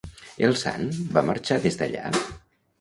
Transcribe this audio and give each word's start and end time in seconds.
El 0.47 0.55
sant 0.61 0.89
va 1.19 1.25
marxar 1.29 1.61
des 1.69 1.81
d'allà? 1.83 2.13